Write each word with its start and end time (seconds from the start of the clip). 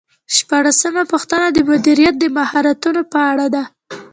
شپاړسمه 0.35 1.03
پوښتنه 1.11 1.47
د 1.51 1.57
مدیریت 1.69 2.15
د 2.19 2.25
مهارتونو 2.37 3.01
په 3.11 3.19
اړه 3.31 3.47
ده. 3.53 3.63